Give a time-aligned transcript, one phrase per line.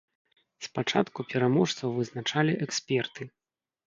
[0.67, 3.29] Спачатку пераможцаў вызначалі эксперты.